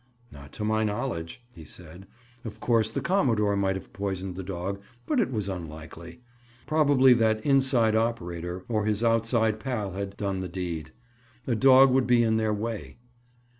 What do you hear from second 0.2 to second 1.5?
"Not to my knowledge,"